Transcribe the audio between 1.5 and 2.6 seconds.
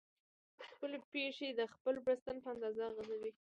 د خپل بړستن په